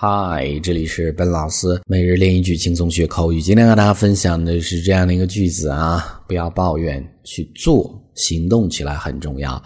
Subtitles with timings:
[0.00, 3.42] 嗨，这里是本老师每日练一句轻松学口语。
[3.42, 9.60] 今天和大家分享的是这样的一个句子啊，不要抱怨，去做，行动起来很重要。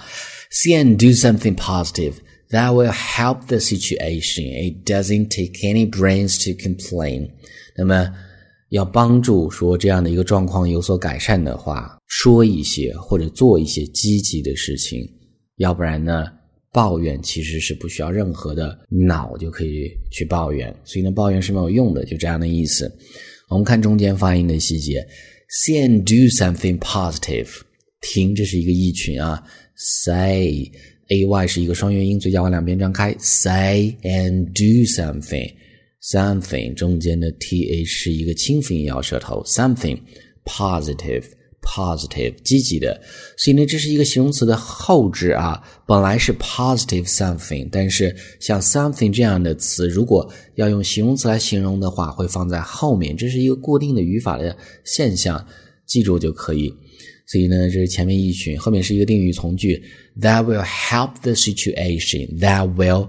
[0.51, 2.15] See and do something positive
[2.49, 4.45] that will help the situation.
[4.47, 7.29] It doesn't take any brains to complain.
[7.77, 8.11] 那么
[8.71, 15.07] 要帮助说这样的一个状况有所改善的话，说一些或者做一些积极的事情，
[15.57, 16.25] 要不然呢？
[16.73, 22.91] 抱怨其实是不需要任何的脑就可以去抱怨，所以呢，抱怨是没有用的，就这样的意思。
[23.49, 25.07] 我们看中间发音的细节
[25.49, 27.49] ，say and do something positive，
[28.01, 29.45] 听，这是一个意群啊
[29.77, 30.71] ，say
[31.09, 39.99] a y 是一个双元音，嘴角往两边张开，say and do something，something 中间的 t h 是一个清辅音咬舌头，something
[40.47, 41.25] positive。
[41.63, 43.01] Positive 积极的，
[43.37, 45.63] 所以呢，这是一个形容词的后置啊。
[45.87, 55.45] 本来是 positive something，但是像 something 这样的词，如果要用形容词来形容的话，会放在后面，这是一个固定的语法的现象，
[55.87, 56.75] 记住就可以。
[57.27, 59.83] 所以呢，这是前面一群，后面是一个定语从句
[60.21, 63.09] ，that will help the situation，that will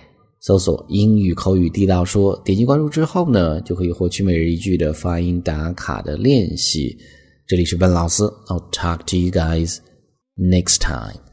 [0.40, 2.40] 搜索“英语口语地道说”。
[2.44, 6.96] 点击关注之后呢，就可以获取每日一句的发音打卡的练习。
[7.46, 9.78] 这里是笨老师，I'll talk to you guys
[10.36, 11.29] next time.